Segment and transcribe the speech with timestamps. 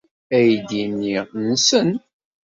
[0.37, 1.15] Aydi-nni
[1.47, 1.89] nsen.